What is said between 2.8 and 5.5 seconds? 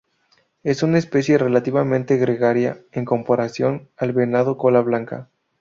en comparación al venado cola blanca.